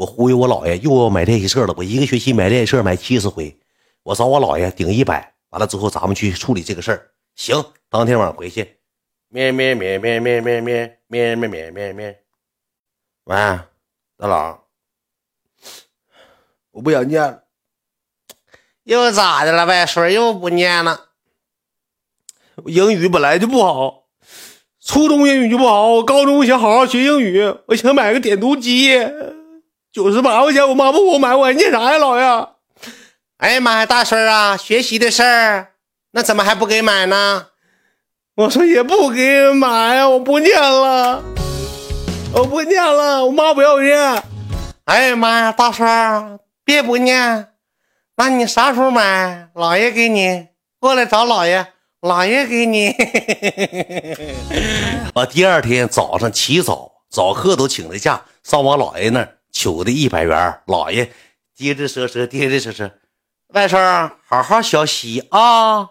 [0.00, 3.54] 我忽悠我姥爷又要买练习册了，我一个学期买练习册买七十回，
[4.02, 7.10] 我找我姥爷顶一百，完了之后咱们去处理这个事儿。
[7.36, 8.78] 行，当天晚上回去，
[9.28, 12.22] 咩咩咩咩咩咩咩咩咩咩咩咩，
[13.24, 13.36] 喂，
[14.16, 14.60] 大佬，
[16.70, 17.42] 我不想念了，
[18.84, 19.66] 又咋的了？
[19.66, 21.08] 外孙又不念了？
[22.64, 24.04] 英语本来就不好，
[24.82, 28.98] 初中英语就不好，我高中想好好学英语，我想买个点读机，
[29.92, 32.48] 九十八块钱，我妈不给我买，我还念啥呀，老爷？
[33.38, 35.72] 哎呀妈呀，大孙啊，学习的事儿，
[36.12, 37.46] 那怎么还不给买呢？
[38.36, 41.24] 我说也不给买呀，我不念了，
[42.34, 44.22] 我不念了，我妈不要念。
[44.84, 47.48] 哎呀妈呀，大孙别不念，
[48.16, 49.48] 那你啥时候买？
[49.54, 50.46] 姥爷给你
[50.78, 51.66] 过来找姥爷。
[52.00, 52.94] 姥爷给你，
[55.14, 60.62] 我 第二天早上起早，早课都请的假，上我姥爷那儿求的一百元。
[60.66, 61.12] 姥爷
[61.56, 62.90] 低着说说，低着说说，
[63.48, 65.90] 外甥好好学习啊，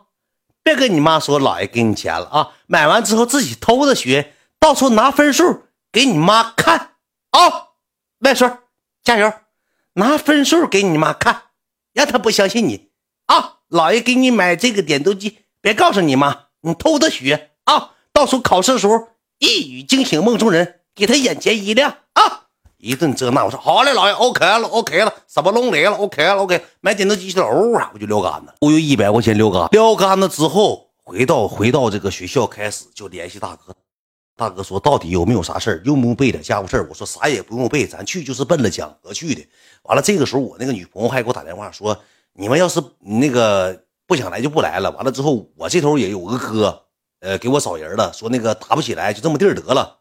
[0.64, 6.96] 别跟你妈说姥爷给你钱了啊，买完之后自己偷着学，到时候拿分数给你妈看
[7.32, 7.70] 啊。
[8.20, 8.58] 外孙
[9.04, 9.32] 加油，
[9.94, 11.44] 拿分数给你妈看，
[11.94, 12.90] 让她不相信你
[13.26, 13.60] 啊。
[13.70, 15.40] 姥爷给你买这个点读机。
[15.62, 17.92] 别告诉你妈，你偷着学啊！
[18.12, 22.39] 到时候考试的时候一语惊醒梦中人，给他眼前一亮啊！
[22.80, 26.66] 一顿这那，我说好嘞，老爷，OK 了，OK 了，什么龙雷了，OK 了，OK。
[26.82, 33.76] 买点读机器了，呜啊，我就撂杆子，忽悠一百块钱撂杆，撂杆子之后回到回到这个学校，开始就联系大哥。
[34.36, 36.88] 大哥说到底有没有啥事儿，用不用备点家务事儿？
[36.90, 39.46] 我说啥也不用备，咱去就是奔了讲和去的。
[39.84, 41.98] 完了，这个时候我那个女朋友还给我打电话说，
[42.34, 43.84] 你们要是那个。
[44.10, 44.90] 不想来就不来了。
[44.90, 46.82] 完了之后，我这头也有个哥，
[47.20, 49.99] 呃，给我找人了，说那个打不起来，就这么地儿得了。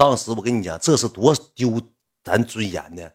[0.00, 1.78] 当时我跟你讲，这是多丢
[2.24, 3.12] 咱尊严的。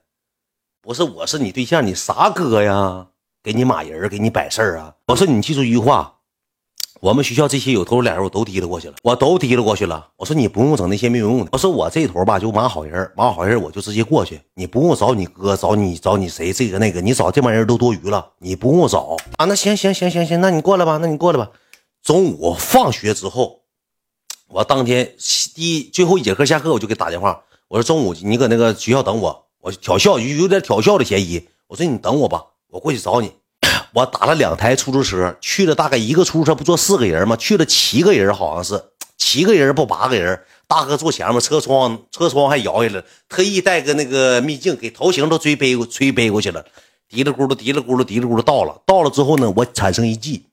[0.83, 3.07] 不是我是你对象，你啥哥呀？
[3.41, 4.93] 给你马人，给你摆事儿啊？
[5.07, 6.19] 我说你记住一句话。
[7.01, 10.11] 我们学校这些有头有脸人我都提溜过去了，我都提溜过去了。
[10.17, 11.49] 我说你不用整那些没有用的。
[11.53, 19.45] 我说我这头吧就马好人，马好人我就直接过去，你不用找你哥，找你找你谁这个那个，你找这帮人都多余了，你不用找啊。
[19.45, 21.49] 那行行行行行，那你过来吧，那你过来吧。
[22.03, 23.61] 中午放学之后，
[24.47, 25.15] 我当天
[25.53, 31.47] 第最后一节课下课我就给打电话，我说中午你搁那个学校等我，我挑校有有点挑校的嫌疑。
[31.67, 33.31] 我说你等我吧，我过去找你。
[33.93, 37.35] 我打了两台出租车，去了大概一个出租车不坐四个人吗？
[37.35, 38.83] 去了七个人，好像是
[39.17, 40.39] 七个人不八个人。
[40.67, 46.63] 大哥坐前面，车窗车窗还摇下来，特意带个那个秘镜，给头型都吹背过吹背过去了。
[47.07, 50.45] 嘀里咕噜嘀里咕噜嘀里咕噜到了，到了之后呢，我产生一计。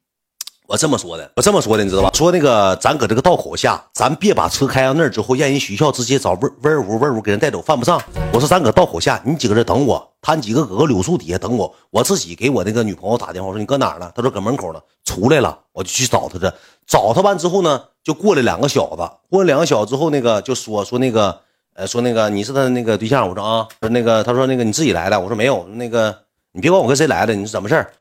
[0.72, 2.10] 我这么说的，我这么说的，你知道吧？
[2.14, 8.00] 说那个，咱搁这个道口下，咱别把车开到那儿之后，让人学校直接找味味屋味屋给人带走，犯不上。
[8.32, 14.10] 我说咱搁道口下，你几个人等我，他几个搁个柳树底下等我，我自己给我那个女朋友打电话，我说你搁哪儿呢？
[14.14, 16.50] 他说搁门口呢，出来了，我就去找他去。
[16.86, 21.38] 找他完之后呢，就过来两个小子，过来两个小子之后，那个就说说那个，
[21.74, 23.28] 呃，说那个你是他那个对象？
[23.28, 25.20] 我说啊，说那个他说那个你自己来的？
[25.20, 26.16] 我说没有，那个。
[26.54, 27.94] 你别管我跟谁来的，你是怎么事儿？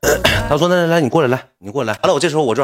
[0.46, 2.62] 他说：“那来来，你过来，来，你过来。”完了，我这时候我就，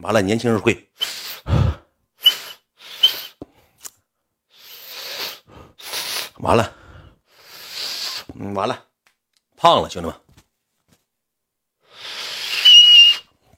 [0.00, 0.86] 完了，年轻人会，
[6.36, 6.70] 完了，
[8.34, 8.84] 嗯，完了，
[9.56, 10.14] 胖了，兄弟们。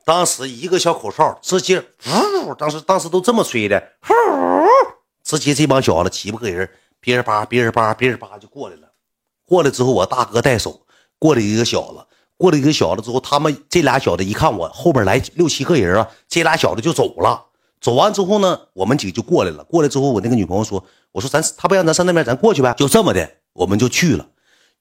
[0.04, 4.14] 当时一个小口哨，直接，呜，当时当时都这么吹的，呼，
[5.24, 8.92] 直接这帮小子七八个人，别人叭，别人叭，别人叭就过来了。
[9.46, 10.82] 过来之后，我大哥带手
[11.18, 12.04] 过来一个小子，
[12.36, 17.44] 过来一个小子之后，他们这俩小子一看我后边来六七个人啊，这俩小子就走了。
[17.80, 19.62] 走完之后呢，我们几个就过来了。
[19.64, 24.26] 过来之后，我那个女朋友说：“我说咱他不让咱上那边，咱过去呗。”就这么的，我们就去了。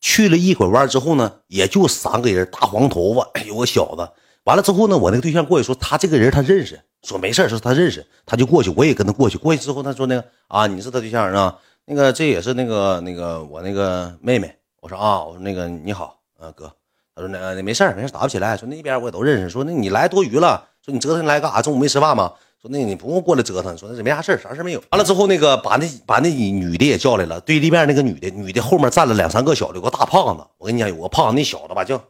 [0.01, 4.09] 去了一会弯之后呢，也就三个人，大黄头发，有个小子。
[4.45, 9.37] 完了之后呢，我那个对象过去说他这个人他认识，说没事说他认识，他就过去，我也跟他过去。
[9.37, 11.57] 过去之后，他说那个啊，你是他对象啊？
[11.87, 16.71] 那个这也是那个那个我那个妹妹，我说啊，我说那个你好，呃哥，
[17.13, 18.57] 他说那那没事没事打不起来。
[18.57, 19.49] 说那边我也都认识。
[19.49, 20.67] 说那你来多余了。
[20.81, 21.61] 说你折腾来干啥？
[21.61, 22.33] 中午没吃饭吗？
[22.61, 23.77] 说那你不用过来折腾。
[23.77, 24.83] 说那没啥事啥事没有。
[24.91, 30.43] 完了之后，那个把那把那女的也叫来了，对立面那个女的，女的后面站了两三个小的，有个大胖子。
[30.57, 32.01] 我跟你讲，有个胖子，那小子吧就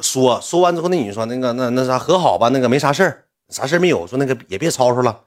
[0.00, 4.06] 说说完之后，那女的说那个那那啥和好吧，那个没啥事儿，啥事没有。
[4.06, 5.24] 说那个也别吵吵了，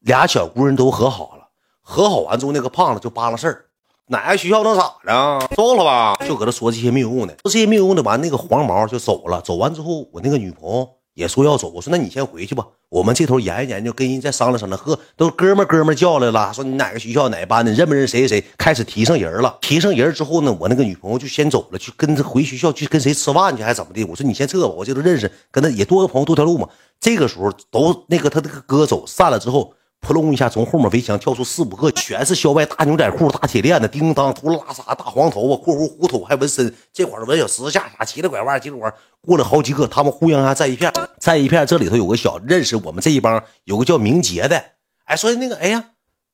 [0.00, 1.39] 俩小姑娘都和好了。
[1.82, 3.64] 和好完之后，那个胖子就扒拉事儿，
[4.06, 5.48] 哪个学校能咋的？
[5.56, 8.02] 走了吧，就搁这说这些没有用的，说这些没有用的。
[8.02, 9.40] 完，那个黄毛就走了。
[9.40, 11.68] 走完之后，我那个女朋友也说要走。
[11.70, 14.80] 我说那你先回去吧，我们这头研究研究，跟人再商量商量。
[14.80, 18.44] 呵，都哥们哥们叫来了，说你哪个学校哪班的，认不认谁谁谁？
[18.58, 19.56] 开始提上人了。
[19.60, 24.04] 提上人之后呢，我那个女朋友就先走了，去跟他回学校去跟谁吃饭去，还怎么的？
[24.04, 26.68] 我说你先撤吧，我这都认识，跟他也多个朋友多条路嘛。
[27.00, 29.72] 这个时候都那个他那个哥走散了之后。
[30.00, 41.66] 扑隆一下，从后面围墙跳出四五个，全是校外大牛仔裤、大铁链子，叮当秃噜拉撒，大黄头发，括弧胡头还纹身，这块纹小十字架啥，骑着拐弯，结果过了好几个，他们互相还在一片，在一片。
[41.66, 44.62] 这里头有个小认识我们这一帮，有个叫明杰的，
[45.04, 45.84] 哎，说那个，哎呀，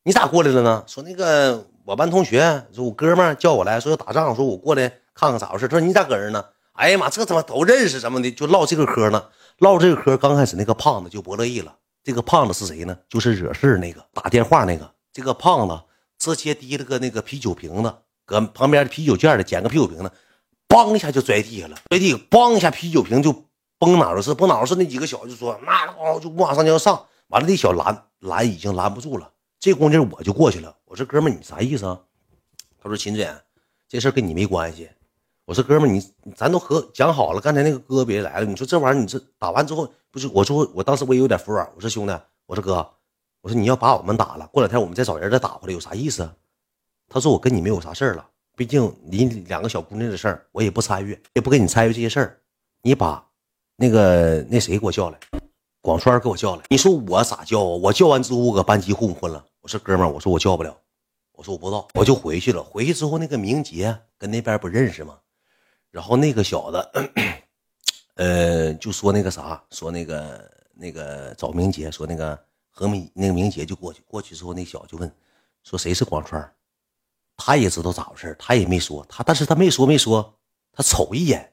[0.05, 0.85] 你咋过来了呢？
[0.87, 5.67] 说那个我班同学，说我哥们叫我来说要打仗，说我过来看看咋回事。
[5.67, 6.45] 他说你咋搁这呢？
[6.73, 9.25] 哎呀妈，这他妈都认识什么的，就唠这个嗑呢。
[9.59, 11.75] 唠这个嗑，刚开始那个胖子就不乐意了。
[12.07, 12.97] 这个胖子是谁呢？
[13.09, 14.89] 就是惹事那个打电话那个。
[15.13, 15.77] 这个胖子
[16.17, 17.93] 直接提了个那个啤酒瓶子，
[18.25, 20.13] 搁旁边的啤酒件里捡个啤酒瓶子，
[20.69, 21.77] 梆一下就摔地下了。
[21.91, 23.33] 摔地，梆一下啤酒瓶就
[23.81, 27.07] 崩哪儿是崩哪儿是那几个小子就说妈的，就马上就要上。
[27.27, 29.29] 完了，那小拦拦已经拦不住了。
[29.59, 30.77] 这功夫我就过去了。
[30.85, 31.99] 我说哥们你啥意思啊？
[32.81, 33.37] 他说秦志远，
[33.89, 34.89] 这事跟你没关系。
[35.47, 36.05] 我说哥们你
[36.35, 38.45] 咱都和讲好了，刚才那个哥别来了。
[38.45, 39.89] 你说这玩意儿，你这打完之后。
[40.11, 41.71] 不是我说，我当时我也有点服软。
[41.75, 42.77] 我说兄弟，我说哥，
[43.43, 46.27] 我说你要把我们打了，过两天我们再找人再打回来，有啥意思？
[47.07, 48.27] 他说我跟你没有啥事了，
[48.57, 52.41] 毕竟你两个小姑娘的事儿，我也不参与，也不跟你参与这些事儿。
[52.81, 53.23] 你把
[53.77, 55.19] 那个那谁给我叫来，
[55.83, 56.63] 广川给我叫来。
[56.71, 57.77] 你说我咋叫啊？
[57.83, 59.45] 我叫完之后，我搁班级混混了？
[59.61, 60.75] 我说哥们，我说我叫不了，
[61.33, 62.63] 我说我不知道，我就回去了。
[62.63, 65.19] 回去之后，那个明杰跟那边不认识吗？
[65.97, 66.91] 然后那个小子。
[68.17, 72.39] 呃，就说那个啥，说那个那个找明杰，说那个
[72.71, 75.11] 何明那个明杰就过去，过去之后那小子就问，
[75.63, 76.55] 说谁是广川，
[77.37, 80.35] 他也知道咋回事他也没说他，但是他没说没说，
[80.73, 81.53] 他瞅一眼，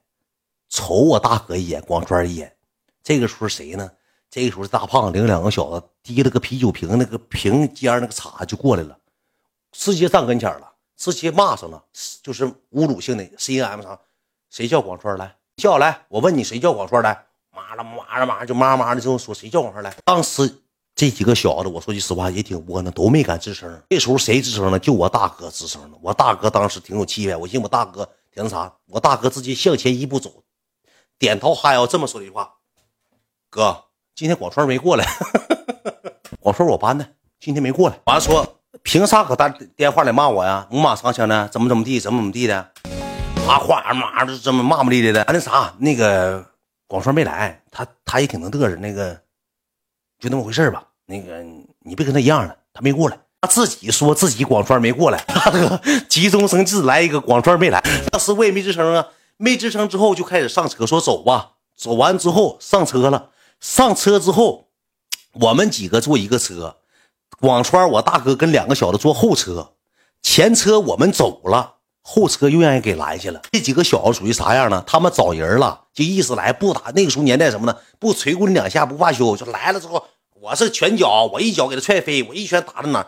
[0.70, 2.56] 瞅我大哥一眼，广川一眼。
[3.02, 3.92] 这个时候谁呢？
[4.30, 8.98] 这个时候大胖领两个小子提了个啤酒瓶，那个瓶尖那个叉就过来了，
[9.74, 11.84] 直接站跟前了，直接骂上了，
[12.22, 14.00] 就是侮辱性的 C M 啥，
[14.54, 15.36] 谁叫广川来？
[15.58, 17.26] 叫来，我问你谁叫广川来？
[17.50, 19.92] 妈了妈了妈，就妈妈的之后说谁叫广川来？
[20.06, 20.60] 当时
[20.94, 23.82] 这几个小子，我说句实话也挺窝囊，都没敢吱声。
[23.90, 24.78] 这时候谁吱声了？
[24.78, 25.98] 就我大哥吱声了。
[26.04, 30.44] 我大哥当时挺有气派，我寻我大哥挺那啥，我大哥直接向前一步走，
[31.18, 32.54] 点头哈腰这么说一句话
[33.50, 35.04] ：“哥，今天广川没过来。
[36.40, 37.08] 广川我班的，
[37.40, 38.00] 今天没过来。
[38.06, 40.68] 完了说凭啥搁打电话里骂我呀？
[40.70, 42.70] 五马长枪的，怎么怎么地，怎么怎么地的。”
[43.48, 45.22] 啊，话嘛的这么骂骂咧咧的。
[45.24, 46.46] 啊那啥，那个
[46.88, 48.76] 广川没来，他他也挺能嘚瑟。
[48.78, 49.14] 那个
[50.20, 50.88] 就那么回事吧。
[51.06, 51.44] 那个
[51.82, 55.22] 你别跟他一样的，他没过来，他自己说自己广川没过来。
[55.28, 59.08] 大哥急中生智来一个广川没来，当时我也没吱声啊。
[59.36, 61.52] 没吱声之后就开始上车，说走吧。
[61.76, 64.70] 走完之后上车了，上车之后
[65.34, 66.78] 我们几个坐一个车，
[67.40, 69.74] 广川我大哥跟两个小子坐后车，
[70.22, 71.72] 前车我们走了。
[72.06, 73.42] 后车又让人给拦下了。
[73.52, 74.84] 这几个小子属于啥样呢？
[74.86, 76.92] 他们找人了，就意思来不打。
[76.94, 77.76] 那个时候年代什么呢？
[77.98, 79.36] 不捶过你两下不罢休。
[79.38, 80.06] 就来了之后，
[80.42, 83.08] 我是拳脚，我一脚给他踹飞，我一拳打到哪，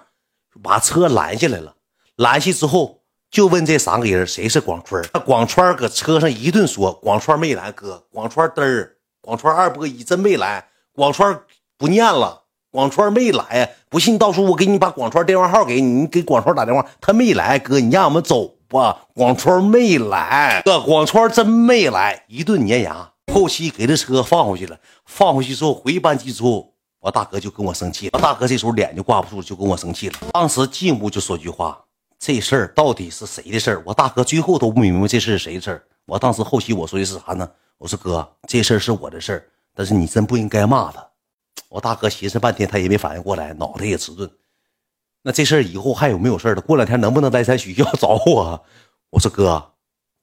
[0.63, 1.75] 把车拦下来了。
[2.15, 5.03] 拦下之后，就问这三个人谁是广川。
[5.25, 11.37] 广川搁车上一顿说，广川没来，哥，广川嘚儿，广川二波一真没来，广川
[11.77, 13.75] 不念了，广川没来。
[13.89, 18.54] 不信，到时候我给你把广川电话号给你，你给广川打电话，他没来，哥，你让我们走。
[18.71, 23.11] 哇，广川没来，哥，广川真没来，一顿碾压。
[23.33, 28.11] 后期给这车放回去了，放回去之后回班级之后，我大哥就跟我生气了。
[28.13, 30.15] 我大哥这时候脸就挂不住，就跟我生气了。
[30.31, 31.79] 当时进屋就说句话：
[32.17, 33.83] 这事儿到底是谁的事儿？
[33.85, 35.83] 我大哥最后都不明白这事是谁的事儿。
[36.05, 37.49] 我当时后期我说的是啥呢？
[37.77, 39.45] 我说哥，这事儿是我的事儿，
[39.75, 41.05] 但是你真不应该骂他。
[41.69, 44.29] 我大哥寻思半天，他也没反应过来，脑袋也迟钝。
[45.27, 46.61] 那这事儿以后还有没有事儿了？
[46.61, 48.63] 过两天能不能来咱学校找我？
[49.09, 49.71] 我说哥，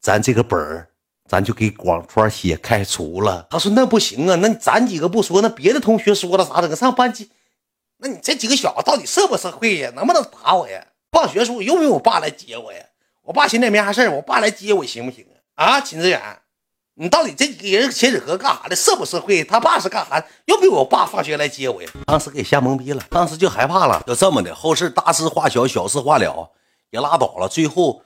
[0.00, 0.90] 咱这个本儿，
[1.28, 3.48] 咱就给广川写开除了。
[3.50, 6.76] 他说那不行啊，那咱几个不说，那别的同学说了啥整？
[6.76, 7.32] 上班级，
[7.98, 9.90] 那你这几个小子到底社不社会呀？
[9.96, 10.86] 能不能打我呀？
[11.10, 12.78] 放学时候用不用我爸来接我呀？
[13.22, 15.64] 我爸现在没啥事儿，我爸来接我行不行啊？
[15.64, 16.20] 啊，秦志远。
[16.94, 18.76] 你到底这几个人牵扯和干啥的？
[18.76, 19.42] 社不社会？
[19.44, 20.22] 他爸是干啥？
[20.44, 21.88] 又不我爸放学来接我呀？
[22.06, 24.02] 当时给吓懵逼了，当时就害怕了。
[24.06, 26.50] 就这么的，后事大事化小，小事化了，
[26.90, 27.48] 也拉倒了。
[27.48, 28.02] 最后，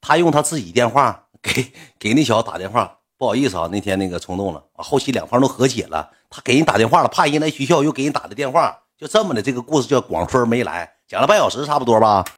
[0.00, 4.64] 他用他自己电话给 给那小子打电话，不好意思啊，那天那个冲动了。
[4.76, 8.78] 后期两方都和解了，他给人打电话了，怕人来学校，又给人打的电话。
[8.96, 12.24] 就这么的，这个故事叫广春没来，讲了半小时差不多吧。